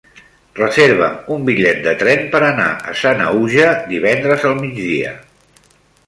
[0.59, 5.13] Reserva'm un bitllet de tren per anar a Sanaüja divendres al migdia.